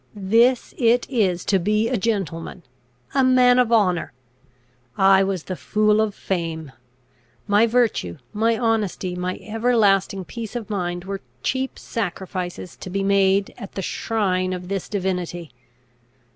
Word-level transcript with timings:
"This 0.15 0.73
it 0.79 1.07
is 1.11 1.45
to 1.45 1.59
be 1.59 1.87
a 1.87 1.95
gentleman! 1.95 2.63
a 3.13 3.23
man 3.23 3.59
of 3.59 3.71
honour! 3.71 4.13
I 4.97 5.21
was 5.23 5.43
the 5.43 5.55
fool 5.55 6.01
of 6.01 6.15
fame. 6.15 6.71
My 7.45 7.67
virtue, 7.67 8.17
my 8.33 8.57
honesty, 8.57 9.15
my 9.15 9.37
everlasting 9.43 10.25
peace 10.25 10.55
of 10.55 10.71
mind, 10.71 11.05
were 11.05 11.21
cheap 11.43 11.77
sacrifices 11.77 12.75
to 12.77 12.89
be 12.89 13.03
made 13.03 13.53
at 13.59 13.73
the 13.73 13.83
shrine 13.83 14.53
of 14.53 14.69
this 14.69 14.89
divinity. 14.89 15.51